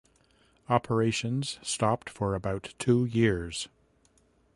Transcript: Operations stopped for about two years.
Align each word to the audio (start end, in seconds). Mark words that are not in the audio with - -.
Operations 0.67 1.59
stopped 1.61 2.09
for 2.09 2.33
about 2.33 2.73
two 2.79 3.05
years. 3.05 3.69